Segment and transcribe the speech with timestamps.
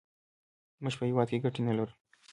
[0.83, 1.93] موږ په هېواد کې ګټې نه لرو.